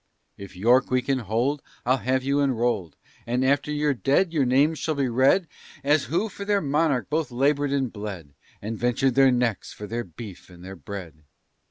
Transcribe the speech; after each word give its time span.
If 0.35 0.55
York 0.55 0.89
we 0.89 1.03
can 1.03 1.19
hold, 1.19 1.61
I'll 1.85 1.97
have 1.97 2.23
you 2.23 2.39
enroll'd; 2.41 2.95
And 3.27 3.45
after 3.45 3.71
you're 3.71 3.93
dead, 3.93 4.33
your 4.33 4.47
names 4.47 4.79
shall 4.79 4.95
be 4.95 5.07
read, 5.07 5.47
As 5.83 6.05
who 6.05 6.27
for 6.27 6.43
their 6.43 6.59
monarch 6.59 7.07
both 7.07 7.29
labor'd 7.29 7.71
and 7.71 7.93
bled, 7.93 8.33
And 8.63 8.79
ventur'd 8.79 9.13
their 9.13 9.29
necks 9.31 9.73
for 9.73 9.85
their 9.85 10.03
beef 10.03 10.49
and 10.49 10.65
their 10.65 10.75
bread. 10.75 11.21